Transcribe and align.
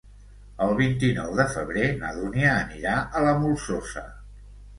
El 0.67 0.71
vint-i-nou 0.77 1.35
de 1.39 1.45
febrer 1.55 1.89
na 1.99 2.15
Dúnia 2.15 2.55
anirà 2.63 2.97
a 3.21 3.23
la 3.27 3.37
Molsosa. 3.45 4.05